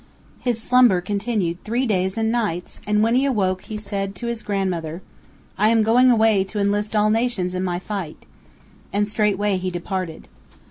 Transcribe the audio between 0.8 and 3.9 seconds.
continued three days and three nights and when he awoke he